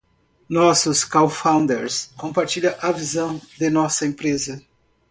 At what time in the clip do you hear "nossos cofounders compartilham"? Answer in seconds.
0.49-2.73